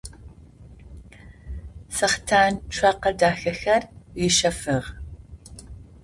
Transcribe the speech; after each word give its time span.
Сэхътан 1.95 2.53
цокъэ 2.73 3.11
дахэхэр 3.19 3.83
ищэфыгъ. 4.25 4.87